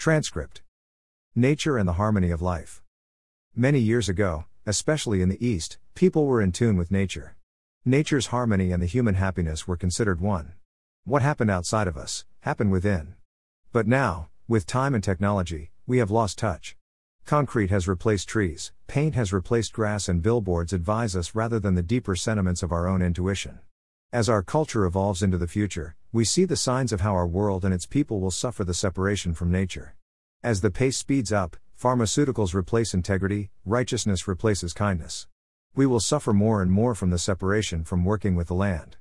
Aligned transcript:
Transcript 0.00 0.62
Nature 1.36 1.76
and 1.76 1.86
the 1.86 2.00
Harmony 2.00 2.30
of 2.30 2.40
Life. 2.40 2.82
Many 3.54 3.80
years 3.80 4.08
ago, 4.08 4.46
especially 4.64 5.20
in 5.20 5.28
the 5.28 5.46
East, 5.46 5.76
people 5.94 6.24
were 6.24 6.40
in 6.40 6.52
tune 6.52 6.78
with 6.78 6.90
nature. 6.90 7.36
Nature's 7.84 8.28
harmony 8.28 8.72
and 8.72 8.82
the 8.82 8.86
human 8.86 9.16
happiness 9.16 9.68
were 9.68 9.76
considered 9.76 10.18
one. 10.18 10.54
What 11.04 11.20
happened 11.20 11.50
outside 11.50 11.86
of 11.86 11.98
us, 11.98 12.24
happened 12.40 12.72
within. 12.72 13.14
But 13.72 13.86
now, 13.86 14.30
with 14.48 14.64
time 14.64 14.94
and 14.94 15.04
technology, 15.04 15.70
we 15.86 15.98
have 15.98 16.10
lost 16.10 16.38
touch. 16.38 16.76
Concrete 17.26 17.68
has 17.68 17.86
replaced 17.86 18.26
trees, 18.26 18.72
paint 18.86 19.14
has 19.14 19.34
replaced 19.34 19.74
grass, 19.74 20.08
and 20.08 20.22
billboards 20.22 20.72
advise 20.72 21.14
us 21.14 21.34
rather 21.34 21.60
than 21.60 21.74
the 21.74 21.82
deeper 21.82 22.16
sentiments 22.16 22.62
of 22.62 22.72
our 22.72 22.88
own 22.88 23.02
intuition. 23.02 23.58
As 24.14 24.30
our 24.30 24.42
culture 24.42 24.86
evolves 24.86 25.22
into 25.22 25.36
the 25.36 25.46
future, 25.46 25.94
we 26.12 26.24
see 26.24 26.44
the 26.44 26.56
signs 26.56 26.92
of 26.92 27.02
how 27.02 27.12
our 27.14 27.26
world 27.26 27.64
and 27.64 27.72
its 27.72 27.86
people 27.86 28.18
will 28.20 28.32
suffer 28.32 28.64
the 28.64 28.74
separation 28.74 29.32
from 29.32 29.52
nature. 29.52 29.94
As 30.42 30.60
the 30.60 30.70
pace 30.70 30.96
speeds 30.96 31.32
up, 31.32 31.56
pharmaceuticals 31.80 32.52
replace 32.52 32.92
integrity, 32.92 33.50
righteousness 33.64 34.26
replaces 34.26 34.72
kindness. 34.72 35.28
We 35.76 35.86
will 35.86 36.00
suffer 36.00 36.32
more 36.32 36.62
and 36.62 36.72
more 36.72 36.96
from 36.96 37.10
the 37.10 37.18
separation 37.18 37.84
from 37.84 38.04
working 38.04 38.34
with 38.34 38.48
the 38.48 38.54
land. 38.54 38.96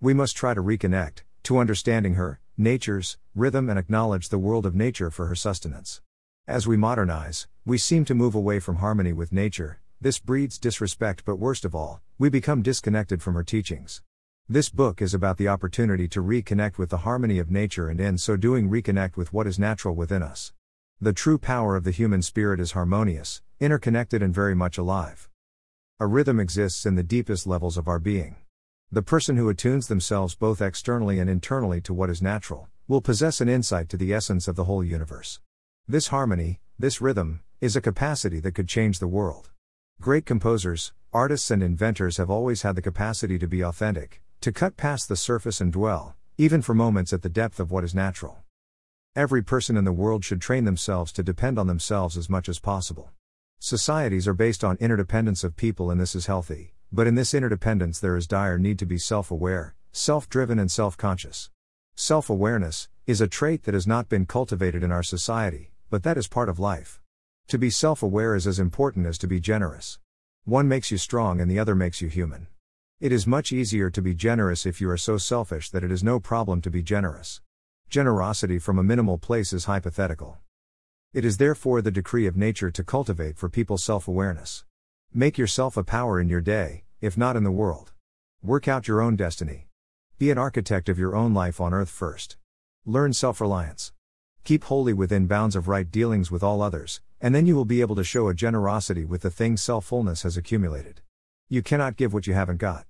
We 0.00 0.14
must 0.14 0.36
try 0.36 0.54
to 0.54 0.62
reconnect, 0.62 1.24
to 1.42 1.58
understanding 1.58 2.14
her, 2.14 2.40
nature's, 2.56 3.18
rhythm 3.34 3.68
and 3.68 3.78
acknowledge 3.78 4.30
the 4.30 4.38
world 4.38 4.64
of 4.64 4.74
nature 4.74 5.10
for 5.10 5.26
her 5.26 5.34
sustenance. 5.34 6.00
As 6.46 6.66
we 6.66 6.78
modernize, 6.78 7.46
we 7.66 7.76
seem 7.76 8.06
to 8.06 8.14
move 8.14 8.34
away 8.34 8.58
from 8.58 8.76
harmony 8.76 9.12
with 9.12 9.32
nature, 9.32 9.80
this 10.00 10.18
breeds 10.18 10.58
disrespect, 10.58 11.24
but 11.26 11.36
worst 11.36 11.66
of 11.66 11.74
all, 11.74 12.00
we 12.18 12.30
become 12.30 12.62
disconnected 12.62 13.22
from 13.22 13.34
her 13.34 13.44
teachings. 13.44 14.02
This 14.46 14.68
book 14.68 15.00
is 15.00 15.14
about 15.14 15.38
the 15.38 15.48
opportunity 15.48 16.06
to 16.08 16.20
reconnect 16.22 16.76
with 16.76 16.90
the 16.90 16.98
harmony 16.98 17.38
of 17.38 17.50
nature 17.50 17.88
and 17.88 17.98
in 17.98 18.18
so 18.18 18.36
doing 18.36 18.68
reconnect 18.68 19.16
with 19.16 19.32
what 19.32 19.46
is 19.46 19.58
natural 19.58 19.94
within 19.94 20.22
us. 20.22 20.52
The 21.00 21.14
true 21.14 21.38
power 21.38 21.76
of 21.76 21.84
the 21.84 21.90
human 21.90 22.20
spirit 22.20 22.60
is 22.60 22.72
harmonious, 22.72 23.40
interconnected, 23.58 24.22
and 24.22 24.34
very 24.34 24.54
much 24.54 24.76
alive. 24.76 25.30
A 25.98 26.06
rhythm 26.06 26.38
exists 26.38 26.84
in 26.84 26.94
the 26.94 27.02
deepest 27.02 27.46
levels 27.46 27.78
of 27.78 27.88
our 27.88 27.98
being. 27.98 28.36
The 28.92 29.00
person 29.00 29.38
who 29.38 29.48
attunes 29.48 29.86
themselves 29.86 30.34
both 30.34 30.60
externally 30.60 31.18
and 31.18 31.30
internally 31.30 31.80
to 31.80 31.94
what 31.94 32.10
is 32.10 32.20
natural 32.20 32.68
will 32.86 33.00
possess 33.00 33.40
an 33.40 33.48
insight 33.48 33.88
to 33.88 33.96
the 33.96 34.12
essence 34.12 34.46
of 34.46 34.56
the 34.56 34.64
whole 34.64 34.84
universe. 34.84 35.40
This 35.88 36.08
harmony, 36.08 36.60
this 36.78 37.00
rhythm, 37.00 37.40
is 37.62 37.76
a 37.76 37.80
capacity 37.80 38.40
that 38.40 38.52
could 38.54 38.68
change 38.68 38.98
the 38.98 39.08
world. 39.08 39.52
Great 40.02 40.26
composers, 40.26 40.92
artists, 41.14 41.50
and 41.50 41.62
inventors 41.62 42.18
have 42.18 42.28
always 42.28 42.60
had 42.60 42.76
the 42.76 42.82
capacity 42.82 43.38
to 43.38 43.48
be 43.48 43.62
authentic, 43.62 44.20
to 44.44 44.52
cut 44.52 44.76
past 44.76 45.08
the 45.08 45.16
surface 45.16 45.58
and 45.58 45.72
dwell, 45.72 46.16
even 46.36 46.60
for 46.60 46.74
moments 46.74 47.14
at 47.14 47.22
the 47.22 47.30
depth 47.30 47.58
of 47.58 47.70
what 47.70 47.82
is 47.82 47.94
natural. 47.94 48.42
Every 49.16 49.42
person 49.42 49.74
in 49.74 49.84
the 49.84 49.90
world 49.90 50.22
should 50.22 50.42
train 50.42 50.64
themselves 50.64 51.12
to 51.12 51.22
depend 51.22 51.58
on 51.58 51.66
themselves 51.66 52.18
as 52.18 52.28
much 52.28 52.46
as 52.46 52.58
possible. 52.58 53.10
Societies 53.58 54.28
are 54.28 54.34
based 54.34 54.62
on 54.62 54.76
interdependence 54.80 55.44
of 55.44 55.56
people, 55.56 55.90
and 55.90 55.98
this 55.98 56.14
is 56.14 56.26
healthy, 56.26 56.74
but 56.92 57.06
in 57.06 57.14
this 57.14 57.32
interdependence, 57.32 57.98
there 57.98 58.18
is 58.18 58.26
dire 58.26 58.58
need 58.58 58.78
to 58.80 58.84
be 58.84 58.98
self 58.98 59.30
aware, 59.30 59.76
self 59.92 60.28
driven, 60.28 60.58
and 60.58 60.70
self 60.70 60.94
conscious. 60.98 61.48
Self 61.94 62.28
awareness 62.28 62.90
is 63.06 63.22
a 63.22 63.26
trait 63.26 63.62
that 63.62 63.72
has 63.72 63.86
not 63.86 64.10
been 64.10 64.26
cultivated 64.26 64.82
in 64.82 64.92
our 64.92 65.02
society, 65.02 65.72
but 65.88 66.02
that 66.02 66.18
is 66.18 66.28
part 66.28 66.50
of 66.50 66.58
life. 66.58 67.00
To 67.48 67.56
be 67.56 67.70
self 67.70 68.02
aware 68.02 68.34
is 68.34 68.46
as 68.46 68.58
important 68.58 69.06
as 69.06 69.16
to 69.20 69.26
be 69.26 69.40
generous. 69.40 69.98
One 70.44 70.68
makes 70.68 70.90
you 70.90 70.98
strong, 70.98 71.40
and 71.40 71.50
the 71.50 71.58
other 71.58 71.74
makes 71.74 72.02
you 72.02 72.08
human. 72.08 72.48
It 73.00 73.10
is 73.10 73.26
much 73.26 73.50
easier 73.50 73.90
to 73.90 74.00
be 74.00 74.14
generous 74.14 74.64
if 74.64 74.80
you 74.80 74.88
are 74.88 74.96
so 74.96 75.18
selfish 75.18 75.68
that 75.70 75.82
it 75.82 75.90
is 75.90 76.04
no 76.04 76.20
problem 76.20 76.60
to 76.60 76.70
be 76.70 76.80
generous. 76.80 77.40
Generosity 77.90 78.60
from 78.60 78.78
a 78.78 78.84
minimal 78.84 79.18
place 79.18 79.52
is 79.52 79.64
hypothetical. 79.64 80.38
It 81.12 81.24
is 81.24 81.38
therefore 81.38 81.82
the 81.82 81.90
decree 81.90 82.28
of 82.28 82.36
nature 82.36 82.70
to 82.70 82.84
cultivate 82.84 83.36
for 83.36 83.48
people 83.48 83.78
self 83.78 84.06
awareness. 84.06 84.64
Make 85.12 85.36
yourself 85.36 85.76
a 85.76 85.82
power 85.82 86.20
in 86.20 86.28
your 86.28 86.40
day, 86.40 86.84
if 87.00 87.16
not 87.16 87.34
in 87.34 87.42
the 87.42 87.50
world. 87.50 87.92
Work 88.44 88.68
out 88.68 88.86
your 88.86 89.02
own 89.02 89.16
destiny. 89.16 89.66
Be 90.18 90.30
an 90.30 90.38
architect 90.38 90.88
of 90.88 90.98
your 90.98 91.16
own 91.16 91.34
life 91.34 91.60
on 91.60 91.74
earth 91.74 91.90
first. 91.90 92.36
Learn 92.86 93.12
self 93.12 93.40
reliance. 93.40 93.92
Keep 94.44 94.64
wholly 94.64 94.92
within 94.92 95.26
bounds 95.26 95.56
of 95.56 95.66
right 95.66 95.90
dealings 95.90 96.30
with 96.30 96.44
all 96.44 96.62
others, 96.62 97.00
and 97.20 97.34
then 97.34 97.44
you 97.44 97.56
will 97.56 97.64
be 97.64 97.80
able 97.80 97.96
to 97.96 98.04
show 98.04 98.28
a 98.28 98.34
generosity 98.34 99.04
with 99.04 99.22
the 99.22 99.30
things 99.30 99.60
self 99.60 99.84
fullness 99.84 100.22
has 100.22 100.36
accumulated. 100.36 101.00
You 101.54 101.62
cannot 101.62 101.94
give 101.94 102.12
what 102.12 102.26
you 102.26 102.34
haven't 102.34 102.56
got. 102.56 102.84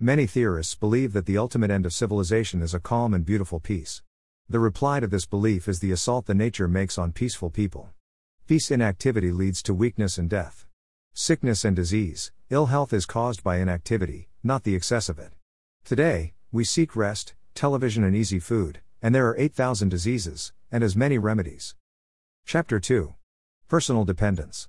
Many 0.00 0.26
theorists 0.26 0.74
believe 0.74 1.12
that 1.12 1.26
the 1.26 1.38
ultimate 1.38 1.70
end 1.70 1.86
of 1.86 1.94
civilization 1.94 2.60
is 2.60 2.74
a 2.74 2.80
calm 2.80 3.14
and 3.14 3.24
beautiful 3.24 3.60
peace. 3.60 4.02
The 4.48 4.58
reply 4.58 4.98
to 4.98 5.06
this 5.06 5.26
belief 5.26 5.68
is 5.68 5.78
the 5.78 5.92
assault 5.92 6.26
the 6.26 6.34
nature 6.34 6.66
makes 6.66 6.98
on 6.98 7.12
peaceful 7.12 7.50
people. 7.50 7.90
Peace 8.48 8.72
inactivity 8.72 9.30
leads 9.30 9.62
to 9.62 9.72
weakness 9.72 10.18
and 10.18 10.28
death. 10.28 10.66
Sickness 11.12 11.64
and 11.64 11.76
disease, 11.76 12.32
ill 12.50 12.66
health 12.66 12.92
is 12.92 13.06
caused 13.06 13.44
by 13.44 13.58
inactivity, 13.58 14.28
not 14.42 14.64
the 14.64 14.74
excess 14.74 15.08
of 15.08 15.20
it. 15.20 15.32
Today, 15.84 16.34
we 16.50 16.64
seek 16.64 16.96
rest, 16.96 17.34
television, 17.54 18.02
and 18.02 18.16
easy 18.16 18.40
food, 18.40 18.80
and 19.02 19.14
there 19.14 19.28
are 19.28 19.38
8,000 19.38 19.88
diseases, 19.88 20.52
and 20.72 20.82
as 20.82 20.96
many 20.96 21.16
remedies. 21.16 21.76
Chapter 22.44 22.80
2 22.80 23.14
Personal 23.68 24.04
Dependence. 24.04 24.68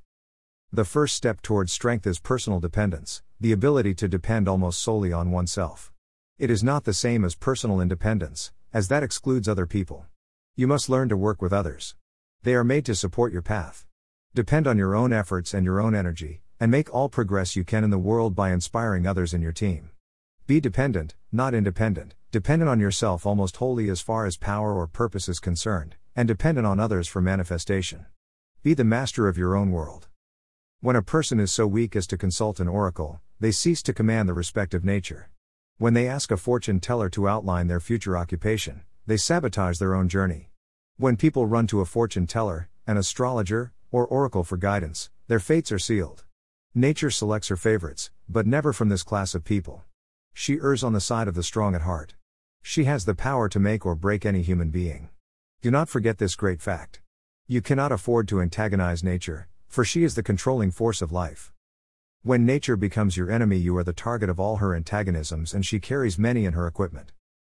The 0.71 0.83
first 0.83 1.15
step 1.15 1.41
towards 1.41 1.71
strength 1.71 2.05
is 2.05 2.19
personal 2.19 2.59
dependence, 2.59 3.21
the 3.39 3.51
ability 3.51 3.93
to 3.95 4.07
depend 4.07 4.47
almost 4.49 4.81
solely 4.81 5.13
on 5.13 5.31
oneself. 5.31 5.93
It 6.37 6.49
is 6.49 6.63
not 6.63 6.83
the 6.83 6.93
same 6.93 7.23
as 7.23 7.35
personal 7.35 7.79
independence, 7.79 8.51
as 8.73 8.89
that 8.89 9.03
excludes 9.03 9.47
other 9.47 9.65
people. 9.65 10.05
You 10.55 10.67
must 10.67 10.89
learn 10.89 11.07
to 11.09 11.17
work 11.17 11.41
with 11.41 11.53
others. 11.53 11.95
They 12.43 12.55
are 12.55 12.63
made 12.63 12.85
to 12.87 12.95
support 12.95 13.31
your 13.31 13.41
path. 13.41 13.85
Depend 14.33 14.67
on 14.67 14.77
your 14.77 14.95
own 14.95 15.13
efforts 15.13 15.53
and 15.53 15.63
your 15.63 15.79
own 15.79 15.95
energy, 15.95 16.41
and 16.59 16.71
make 16.71 16.93
all 16.93 17.07
progress 17.07 17.55
you 17.55 17.63
can 17.63 17.83
in 17.85 17.89
the 17.89 17.97
world 17.97 18.35
by 18.35 18.51
inspiring 18.51 19.07
others 19.07 19.33
in 19.33 19.41
your 19.41 19.53
team. 19.53 19.91
Be 20.45 20.59
dependent, 20.59 21.15
not 21.31 21.53
independent, 21.53 22.15
dependent 22.31 22.69
on 22.69 22.79
yourself 22.79 23.25
almost 23.25 23.57
wholly 23.57 23.89
as 23.89 24.01
far 24.01 24.25
as 24.25 24.35
power 24.35 24.73
or 24.73 24.87
purpose 24.87 25.29
is 25.29 25.39
concerned, 25.39 25.95
and 26.15 26.27
dependent 26.27 26.67
on 26.67 26.79
others 26.79 27.07
for 27.07 27.21
manifestation. 27.21 28.07
Be 28.61 28.73
the 28.73 28.83
master 28.83 29.27
of 29.27 29.37
your 29.37 29.55
own 29.55 29.71
world. 29.71 30.07
When 30.85 30.95
a 30.95 31.01
person 31.01 31.39
is 31.39 31.51
so 31.51 31.65
weak 31.65 31.95
as 31.95 32.05
to 32.05 32.15
consult 32.15 32.59
an 32.59 32.67
oracle, 32.67 33.19
they 33.39 33.51
cease 33.51 33.81
to 33.81 33.91
command 33.91 34.29
the 34.29 34.35
respect 34.35 34.75
of 34.75 34.85
nature. 34.85 35.31
When 35.79 35.95
they 35.95 36.07
ask 36.07 36.29
a 36.29 36.37
fortune 36.37 36.79
teller 36.79 37.09
to 37.09 37.27
outline 37.27 37.65
their 37.65 37.79
future 37.79 38.15
occupation, 38.15 38.83
they 39.07 39.17
sabotage 39.17 39.79
their 39.79 39.95
own 39.95 40.09
journey. 40.09 40.51
When 40.97 41.17
people 41.17 41.47
run 41.47 41.65
to 41.73 41.81
a 41.81 41.85
fortune 41.85 42.27
teller, 42.27 42.69
an 42.85 42.97
astrologer, 42.97 43.73
or 43.89 44.05
oracle 44.05 44.43
for 44.43 44.57
guidance, 44.57 45.09
their 45.27 45.39
fates 45.39 45.71
are 45.71 45.79
sealed. 45.79 46.23
Nature 46.75 47.09
selects 47.09 47.47
her 47.47 47.57
favorites, 47.57 48.11
but 48.29 48.45
never 48.45 48.71
from 48.71 48.89
this 48.89 49.01
class 49.01 49.33
of 49.33 49.43
people. 49.43 49.83
She 50.35 50.59
errs 50.61 50.83
on 50.83 50.93
the 50.93 51.01
side 51.01 51.27
of 51.27 51.33
the 51.33 51.41
strong 51.41 51.73
at 51.73 51.81
heart. 51.81 52.13
She 52.61 52.83
has 52.83 53.05
the 53.05 53.15
power 53.15 53.49
to 53.49 53.59
make 53.59 53.87
or 53.87 53.95
break 53.95 54.23
any 54.23 54.43
human 54.43 54.69
being. 54.69 55.09
Do 55.63 55.71
not 55.71 55.89
forget 55.89 56.19
this 56.19 56.35
great 56.35 56.61
fact. 56.61 57.01
You 57.47 57.63
cannot 57.63 57.91
afford 57.91 58.27
to 58.27 58.39
antagonize 58.39 59.03
nature, 59.03 59.47
for 59.75 59.83
she 59.83 60.05
is 60.05 60.15
the 60.15 60.23
controlling 60.23 60.71
force 60.71 61.01
of 61.01 61.11
life. 61.11 61.51
When 62.23 62.45
nature 62.45 62.77
becomes 62.77 63.17
your 63.17 63.29
enemy, 63.29 63.57
you 63.57 63.75
are 63.75 63.83
the 63.83 63.91
target 63.91 64.29
of 64.29 64.39
all 64.39 64.55
her 64.55 64.73
antagonisms, 64.73 65.53
and 65.53 65.65
she 65.65 65.81
carries 65.81 66.17
many 66.17 66.45
in 66.45 66.53
her 66.53 66.65
equipment. 66.65 67.11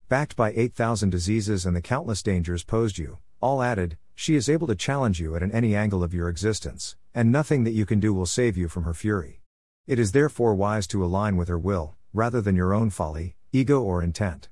Backed 0.08 0.34
by 0.34 0.52
8,000 0.56 1.10
diseases 1.10 1.64
and 1.64 1.76
the 1.76 1.80
countless 1.80 2.20
dangers 2.20 2.64
posed 2.64 2.98
you, 2.98 3.18
all 3.40 3.62
added, 3.62 3.98
she 4.16 4.34
is 4.34 4.48
able 4.48 4.66
to 4.66 4.74
challenge 4.74 5.20
you 5.20 5.36
at 5.36 5.44
an 5.44 5.52
any 5.52 5.76
angle 5.76 6.02
of 6.02 6.12
your 6.12 6.28
existence, 6.28 6.96
and 7.14 7.30
nothing 7.30 7.62
that 7.62 7.70
you 7.70 7.86
can 7.86 8.00
do 8.00 8.12
will 8.12 8.26
save 8.26 8.56
you 8.56 8.66
from 8.66 8.82
her 8.82 8.94
fury. 8.94 9.40
It 9.86 10.00
is 10.00 10.10
therefore 10.10 10.56
wise 10.56 10.88
to 10.88 11.04
align 11.04 11.36
with 11.36 11.46
her 11.46 11.56
will, 11.56 11.94
rather 12.12 12.40
than 12.40 12.56
your 12.56 12.74
own 12.74 12.90
folly, 12.90 13.36
ego, 13.52 13.80
or 13.80 14.02
intent. 14.02 14.48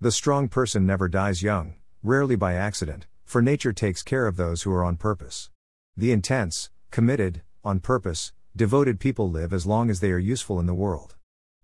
The 0.00 0.10
strong 0.10 0.48
person 0.48 0.86
never 0.86 1.08
dies 1.08 1.42
young, 1.42 1.74
rarely 2.02 2.36
by 2.36 2.54
accident, 2.54 3.06
for 3.26 3.42
nature 3.42 3.74
takes 3.74 4.02
care 4.02 4.26
of 4.26 4.36
those 4.36 4.62
who 4.62 4.72
are 4.72 4.82
on 4.82 4.96
purpose. 4.96 5.50
The 5.94 6.10
intense, 6.10 6.70
committed, 6.90 7.42
on 7.64 7.80
purpose, 7.80 8.32
devoted 8.54 9.00
people 9.00 9.30
live 9.30 9.52
as 9.52 9.66
long 9.66 9.90
as 9.90 10.00
they 10.00 10.10
are 10.10 10.18
useful 10.18 10.58
in 10.60 10.66
the 10.66 10.74
world. 10.74 11.16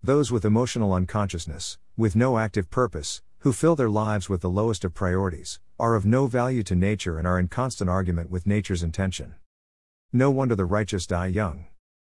Those 0.03 0.31
with 0.31 0.45
emotional 0.45 0.93
unconsciousness, 0.93 1.77
with 1.97 2.15
no 2.15 2.37
active 2.37 2.69
purpose, 2.69 3.21
who 3.39 3.51
fill 3.51 3.75
their 3.75 3.89
lives 3.89 4.29
with 4.29 4.41
the 4.41 4.49
lowest 4.49 4.85
of 4.85 4.93
priorities, 4.93 5.59
are 5.79 5.95
of 5.95 6.05
no 6.05 6.27
value 6.27 6.63
to 6.63 6.75
nature 6.75 7.17
and 7.17 7.27
are 7.27 7.39
in 7.39 7.47
constant 7.47 7.89
argument 7.89 8.29
with 8.29 8.47
nature's 8.47 8.83
intention. 8.83 9.35
No 10.13 10.29
wonder 10.29 10.55
the 10.55 10.65
righteous 10.65 11.05
die 11.05 11.27
young. 11.27 11.65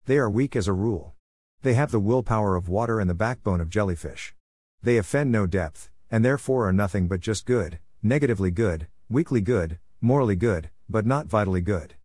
They 0.06 0.18
are 0.18 0.30
weak 0.30 0.56
as 0.56 0.68
a 0.68 0.74
rule. 0.74 1.16
They 1.64 1.74
have 1.74 1.92
the 1.92 2.00
willpower 2.00 2.56
of 2.56 2.70
water 2.70 3.00
and 3.00 3.10
the 3.10 3.14
backbone 3.14 3.60
of 3.60 3.70
jellyfish. 3.70 4.36
They 4.82 4.98
offend 4.98 5.32
no 5.32 5.48
depth, 5.48 5.90
and 6.10 6.24
therefore 6.24 6.68
are 6.68 6.74
nothing 6.74 7.08
but 7.08 7.20
just 7.20 7.46
good, 7.46 7.80
negatively 8.02 8.52
good, 8.52 8.88
weakly 9.10 9.42
good, 9.42 9.80
morally 10.00 10.36
good, 10.36 10.70
but 10.88 11.06
not 11.06 11.28
vitally 11.28 11.60
good. 11.60 11.96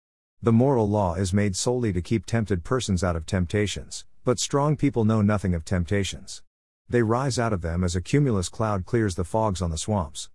The 0.45 0.53
moral 0.53 0.89
law 0.89 1.15
is 1.15 1.33
made 1.33 1.55
solely 1.55 1.93
to 1.93 2.03
keep 2.03 2.27
tempted 2.27 2.65
persons 2.65 3.05
out 3.05 3.15
of 3.15 3.27
temptations, 3.27 4.05
but 4.25 4.41
strong 4.41 4.77
people 4.77 5.05
know 5.05 5.23
nothing 5.23 5.55
of 5.55 5.65
temptations. 5.65 6.43
They 6.89 7.05
rise 7.05 7.39
out 7.39 7.53
of 7.53 7.63
them 7.63 7.85
as 7.85 7.95
a 7.95 8.01
cumulus 8.01 8.49
cloud 8.49 8.85
clears 8.85 9.15
the 9.15 9.23
fogs 9.23 9.63
on 9.63 9.71
the 9.71 9.79
swamps. 9.79 10.31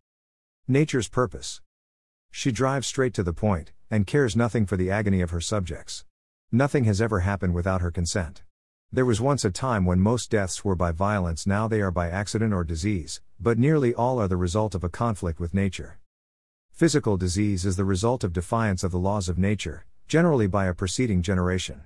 Nature's 0.66 1.10
purpose. 1.10 1.60
She 2.32 2.54
drives 2.54 2.88
straight 2.88 3.14
to 3.16 3.24
the 3.24 3.34
point, 3.34 3.74
and 3.92 4.08
cares 4.08 4.34
nothing 4.34 4.66
for 4.66 4.78
the 4.78 4.90
agony 4.90 5.20
of 5.20 5.32
her 5.32 5.42
subjects. 5.42 6.06
Nothing 6.54 6.86
has 6.86 7.02
ever 7.02 7.20
happened 7.20 7.54
without 7.54 7.82
her 7.82 7.92
consent. 7.92 8.44
There 8.90 9.06
was 9.06 9.20
once 9.20 9.44
a 9.44 9.52
time 9.52 9.84
when 9.84 10.00
most 10.00 10.32
deaths 10.32 10.64
were 10.64 10.78
by 10.78 10.94
violence, 10.94 11.46
now 11.46 11.68
they 11.68 11.82
are 11.82 11.92
by 11.92 12.10
accident 12.10 12.54
or 12.54 12.64
disease, 12.64 13.20
but 13.42 13.60
nearly 13.60 13.94
all 13.94 14.22
are 14.22 14.30
the 14.30 14.38
result 14.38 14.74
of 14.74 14.86
a 14.86 14.90
conflict 14.90 15.42
with 15.42 15.54
nature. 15.54 16.00
Physical 16.72 17.18
disease 17.18 17.66
is 17.66 17.76
the 17.76 17.84
result 17.84 18.24
of 18.24 18.32
defiance 18.32 18.86
of 18.86 18.92
the 18.92 19.00
laws 19.00 19.28
of 19.28 19.38
nature, 19.38 19.84
generally 20.08 20.48
by 20.48 20.68
a 20.68 20.74
preceding 20.74 21.22
generation. 21.22 21.84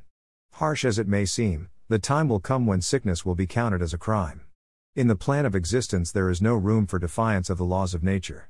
Harsh 0.54 0.86
as 0.86 1.00
it 1.00 1.08
may 1.08 1.26
seem, 1.26 1.70
the 1.88 2.00
time 2.00 2.30
will 2.30 2.40
come 2.40 2.68
when 2.68 2.82
sickness 2.82 3.26
will 3.26 3.36
be 3.36 3.48
counted 3.48 3.82
as 3.82 3.94
a 3.94 3.98
crime. 3.98 4.42
In 4.96 5.08
the 5.08 5.16
plan 5.16 5.46
of 5.46 5.56
existence, 5.56 6.12
there 6.12 6.30
is 6.30 6.42
no 6.42 6.56
room 6.56 6.86
for 6.86 7.00
defiance 7.00 7.50
of 7.50 7.58
the 7.58 7.66
laws 7.66 7.94
of 7.94 8.04
nature. 8.04 8.50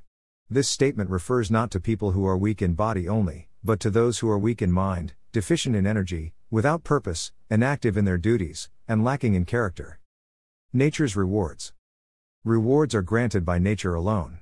This 0.50 0.68
statement 0.68 1.08
refers 1.08 1.50
not 1.50 1.70
to 1.70 1.80
people 1.80 2.12
who 2.12 2.26
are 2.26 2.36
weak 2.36 2.60
in 2.60 2.74
body 2.74 3.08
only, 3.08 3.48
but 3.64 3.80
to 3.80 3.90
those 3.90 4.18
who 4.18 4.28
are 4.28 4.38
weak 4.38 4.60
in 4.60 4.70
mind, 4.70 5.14
deficient 5.32 5.74
in 5.74 5.86
energy, 5.86 6.34
without 6.50 6.84
purpose, 6.84 7.32
inactive 7.48 7.96
in 7.96 8.04
their 8.04 8.18
duties, 8.18 8.68
and 8.86 9.02
lacking 9.02 9.34
in 9.34 9.46
character. 9.46 9.98
Nature's 10.72 11.16
rewards. 11.16 11.72
Rewards 12.44 12.94
are 12.94 13.02
granted 13.02 13.44
by 13.44 13.58
nature 13.58 13.94
alone. 13.94 14.40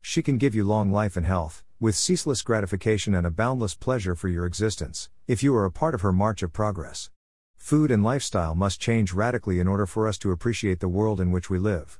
She 0.00 0.22
can 0.22 0.38
give 0.38 0.54
you 0.54 0.64
long 0.64 0.90
life 0.90 1.16
and 1.16 1.26
health, 1.26 1.62
with 1.82 1.96
ceaseless 1.96 2.42
gratification 2.42 3.12
and 3.12 3.26
a 3.26 3.30
boundless 3.30 3.74
pleasure 3.74 4.14
for 4.14 4.28
your 4.28 4.46
existence, 4.46 5.10
if 5.26 5.42
you 5.42 5.52
are 5.56 5.64
a 5.64 5.72
part 5.72 5.96
of 5.96 6.00
her 6.02 6.12
march 6.12 6.40
of 6.40 6.52
progress. 6.52 7.10
Food 7.56 7.90
and 7.90 8.04
lifestyle 8.04 8.54
must 8.54 8.80
change 8.80 9.12
radically 9.12 9.58
in 9.58 9.66
order 9.66 9.84
for 9.84 10.06
us 10.06 10.16
to 10.16 10.30
appreciate 10.30 10.78
the 10.78 10.86
world 10.86 11.20
in 11.20 11.32
which 11.32 11.50
we 11.50 11.58
live. 11.58 11.98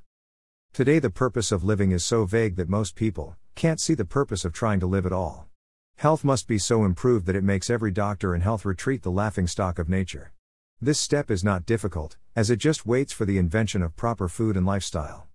Today, 0.73 1.01
the 1.01 1.11
purpose 1.11 1.51
of 1.51 1.65
living 1.65 1.91
is 1.91 2.05
so 2.05 2.25
vague 2.27 2.55
that 2.55 2.69
most 2.69 2.95
people 2.95 3.35
can't 3.57 3.81
see 3.81 3.95
the 3.95 4.05
purpose 4.05 4.45
of 4.45 4.53
trying 4.53 4.79
to 4.79 4.87
live 4.87 5.05
at 5.05 5.13
all. 5.13 5.49
Health 5.97 6.23
must 6.23 6.47
be 6.47 6.59
so 6.59 6.85
improved 6.85 7.27
that 7.27 7.35
it 7.35 7.43
makes 7.43 7.69
every 7.69 7.91
doctor 7.91 8.35
and 8.35 8.45
health 8.45 8.65
retreat 8.65 9.03
the 9.03 9.11
laughing 9.11 9.49
stock 9.49 9.81
of 9.81 9.89
nature. 9.89 10.33
This 10.81 11.01
step 11.01 11.29
is 11.29 11.43
not 11.43 11.67
difficult, 11.67 12.17
as 12.37 12.51
it 12.51 12.61
just 12.61 12.87
waits 12.87 13.13
for 13.13 13.25
the 13.25 13.37
invention 13.37 13.83
of 13.83 13.97
proper 13.97 14.29
food 14.29 14.57
and 14.57 14.65
lifestyle. 14.65 15.27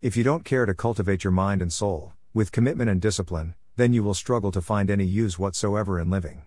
If 0.00 0.16
you 0.16 0.22
don't 0.22 0.44
care 0.44 0.66
to 0.66 0.72
cultivate 0.72 1.24
your 1.24 1.32
mind 1.32 1.60
and 1.60 1.72
soul, 1.72 2.12
with 2.32 2.52
commitment 2.52 2.88
and 2.88 3.00
discipline, 3.00 3.56
then 3.76 3.92
you 3.92 4.02
will 4.02 4.14
struggle 4.14 4.52
to 4.52 4.60
find 4.60 4.90
any 4.90 5.04
use 5.04 5.38
whatsoever 5.38 5.98
in 5.98 6.10
living. 6.10 6.42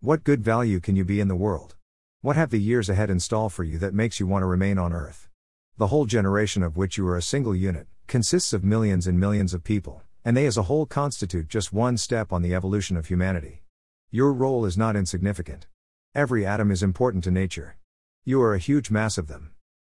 What 0.00 0.24
good 0.24 0.42
value 0.42 0.80
can 0.80 0.96
you 0.96 1.04
be 1.04 1.20
in 1.20 1.28
the 1.28 1.34
world? 1.34 1.76
What 2.20 2.36
have 2.36 2.50
the 2.50 2.60
years 2.60 2.88
ahead 2.88 3.10
in 3.10 3.20
store 3.20 3.50
for 3.50 3.64
you 3.64 3.78
that 3.78 3.94
makes 3.94 4.20
you 4.20 4.26
want 4.26 4.42
to 4.42 4.46
remain 4.46 4.78
on 4.78 4.92
Earth? 4.92 5.28
The 5.76 5.88
whole 5.88 6.06
generation 6.06 6.62
of 6.62 6.76
which 6.76 6.96
you 6.98 7.06
are 7.08 7.16
a 7.16 7.22
single 7.22 7.54
unit 7.54 7.86
consists 8.06 8.52
of 8.52 8.64
millions 8.64 9.06
and 9.06 9.18
millions 9.18 9.54
of 9.54 9.64
people 9.64 10.02
and 10.28 10.36
they 10.36 10.44
as 10.44 10.58
a 10.58 10.64
whole 10.64 10.84
constitute 10.84 11.48
just 11.48 11.72
one 11.72 11.96
step 11.96 12.34
on 12.34 12.42
the 12.42 12.54
evolution 12.54 12.98
of 12.98 13.06
humanity. 13.06 13.62
Your 14.10 14.30
role 14.30 14.66
is 14.66 14.76
not 14.76 14.94
insignificant. 14.94 15.66
Every 16.14 16.44
atom 16.44 16.70
is 16.70 16.82
important 16.82 17.24
to 17.24 17.30
nature. 17.30 17.78
You 18.26 18.42
are 18.42 18.52
a 18.52 18.58
huge 18.58 18.90
mass 18.90 19.16
of 19.16 19.28
them. 19.28 19.52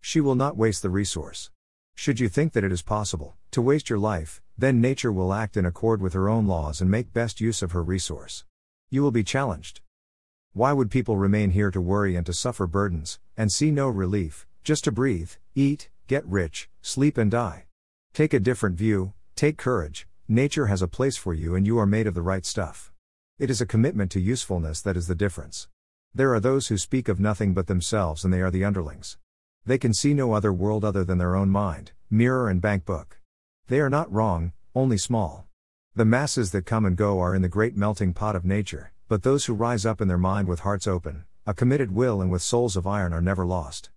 She 0.03 0.21
will 0.21 0.35
not 0.35 0.55
waste 0.55 0.83
the 0.83 0.91
resource. 0.91 1.51
Should 1.99 2.21
you 2.21 2.29
think 2.29 2.53
that 2.53 2.62
it 2.62 2.71
is 2.71 2.81
possible 2.81 3.35
to 3.50 3.61
waste 3.61 3.91
your 3.91 3.99
life, 3.99 4.41
then 4.56 4.81
nature 4.81 5.11
will 5.11 5.35
act 5.35 5.56
in 5.56 5.67
accord 5.67 6.00
with 6.00 6.12
her 6.12 6.29
own 6.29 6.47
laws 6.47 6.81
and 6.81 6.89
make 6.89 7.12
best 7.12 7.41
use 7.41 7.61
of 7.61 7.73
her 7.73 7.83
resource. 7.83 8.45
You 8.89 9.03
will 9.03 9.11
be 9.11 9.25
challenged. 9.25 9.81
Why 10.53 10.73
would 10.73 10.93
people 10.93 11.17
remain 11.17 11.50
here 11.50 11.73
to 11.73 11.81
worry 11.81 12.15
and 12.15 12.25
to 12.27 12.33
suffer 12.33 12.69
burdens, 12.69 13.19
and 13.37 13.50
see 13.50 13.73
no 13.73 13.89
relief, 13.89 14.47
just 14.62 14.85
to 14.85 14.93
breathe, 14.93 15.33
eat, 15.56 15.91
get 16.06 16.25
rich, 16.25 16.71
sleep, 16.83 17.19
and 17.19 17.33
die? 17.33 17.65
Take 18.15 18.33
a 18.33 18.39
different 18.39 18.77
view, 18.77 19.15
take 19.35 19.59
courage, 19.59 20.06
Nature 20.31 20.67
has 20.67 20.83
a 20.83 20.87
place 20.87 21.17
for 21.17 21.35
you 21.35 21.56
and 21.56 21.67
you 21.67 21.79
are 21.79 21.87
made 21.87 22.06
of 22.06 22.12
the 22.15 22.23
right 22.23 22.47
stuff. 22.47 22.93
It 23.41 23.50
is 23.50 23.61
a 23.61 23.67
commitment 23.67 24.12
to 24.12 24.21
usefulness 24.21 24.83
that 24.83 24.95
is 24.95 25.09
the 25.09 25.17
difference. 25.17 25.67
There 26.15 26.35
are 26.35 26.39
those 26.39 26.69
who 26.69 26.77
speak 26.77 27.09
of 27.09 27.19
nothing 27.19 27.55
but 27.55 27.67
themselves 27.67 28.25
and 28.25 28.33
they 28.33 28.43
are 28.43 28.50
the 28.50 28.65
underlings. 28.65 29.17
They 29.69 29.76
can 29.76 29.93
see 29.93 30.15
no 30.15 30.32
other 30.32 30.50
world 30.50 30.82
other 30.82 31.05
than 31.05 31.19
their 31.19 31.37
own 31.37 31.50
mind, 31.50 31.93
mirror, 32.09 32.49
and 32.49 32.59
bank 32.59 32.87
book. 32.87 33.20
They 33.67 33.81
are 33.81 33.91
not 33.91 34.11
wrong, 34.11 34.53
only 34.75 34.97
small. 34.97 35.47
The 35.94 36.06
masses 36.06 36.53
that 36.53 36.65
come 36.65 36.87
and 36.87 36.97
go 36.97 37.20
are 37.20 37.35
in 37.35 37.43
the 37.43 37.50
great 37.50 37.76
melting 37.76 38.15
pot 38.15 38.35
of 38.35 38.47
nature, 38.47 38.93
but 39.09 39.25
those 39.25 39.44
who 39.44 39.53
rise 39.53 39.85
up 39.85 40.00
in 40.00 40.09
their 40.09 40.17
mind 40.17 40.49
with 40.49 40.61
hearts 40.61 40.87
open, 40.87 41.26
a 41.47 41.53
committed 41.53 41.94
will, 41.94 42.23
and 42.23 42.31
with 42.31 42.41
souls 42.41 42.76
of 42.76 42.87
iron 42.87 43.12
are 43.12 43.20
never 43.20 43.44
lost. 43.44 43.91